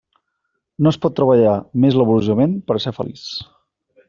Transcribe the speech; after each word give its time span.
No 0.87 0.91
es 0.93 0.97
pot 1.03 1.15
treballar 1.19 1.53
més 1.85 1.99
laboriosament 2.01 2.57
per 2.71 2.79
a 2.81 2.83
ser 2.87 2.99
feliç. 3.01 3.29